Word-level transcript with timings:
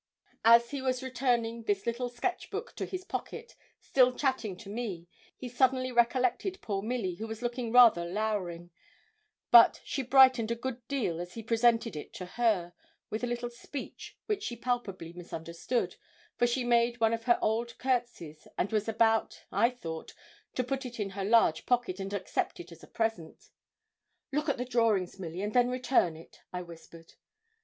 As 0.43 0.71
he 0.71 0.81
was 0.81 0.97
about 0.97 1.05
returning 1.09 1.61
this 1.61 1.85
little 1.85 2.09
sketch 2.09 2.49
book 2.49 2.75
to 2.77 2.87
his 2.87 3.03
pocket, 3.03 3.55
still 3.79 4.11
chatting 4.15 4.57
to 4.57 4.67
me, 4.67 5.07
he 5.37 5.47
suddenly 5.47 5.91
recollected 5.91 6.59
poor 6.63 6.81
Milly, 6.81 7.13
who 7.13 7.27
was 7.27 7.43
looking 7.43 7.71
rather 7.71 8.03
lowering; 8.03 8.71
but 9.51 9.79
she 9.83 10.01
brightened 10.01 10.49
a 10.49 10.55
good 10.55 10.81
deal 10.87 11.19
as 11.19 11.35
he 11.35 11.43
presented 11.43 11.95
it 11.95 12.13
to 12.13 12.25
her, 12.25 12.73
with 13.11 13.23
a 13.23 13.27
little 13.27 13.51
speech 13.51 14.17
which 14.25 14.41
she 14.41 14.55
palpably 14.55 15.13
misunderstood, 15.13 15.97
for 16.35 16.47
she 16.47 16.63
made 16.63 16.99
one 16.99 17.13
of 17.13 17.25
her 17.25 17.37
odd 17.39 17.77
courtesies, 17.77 18.47
and 18.57 18.71
was 18.71 18.89
about, 18.89 19.43
I 19.51 19.69
thought, 19.69 20.15
to 20.55 20.63
put 20.63 20.83
it 20.83 20.99
into 20.99 21.13
her 21.13 21.23
large 21.25 21.67
pocket, 21.67 21.99
and 21.99 22.11
accept 22.11 22.59
it 22.59 22.71
as 22.71 22.81
a 22.81 22.87
present. 22.87 23.51
'Look 24.31 24.49
at 24.49 24.57
the 24.57 24.65
drawings, 24.65 25.19
Milly, 25.19 25.43
and 25.43 25.53
then 25.53 25.69
return 25.69 26.15
it,' 26.17 26.39
I 26.51 26.63
whispered. 26.63 27.13